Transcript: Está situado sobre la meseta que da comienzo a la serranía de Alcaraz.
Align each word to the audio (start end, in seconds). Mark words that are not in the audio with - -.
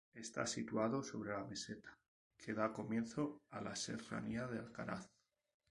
Está 0.15 0.47
situado 0.47 1.03
sobre 1.03 1.29
la 1.31 1.43
meseta 1.43 1.95
que 2.35 2.55
da 2.59 2.73
comienzo 2.73 3.37
a 3.51 3.61
la 3.61 3.75
serranía 3.75 4.47
de 4.47 4.57
Alcaraz. 4.57 5.07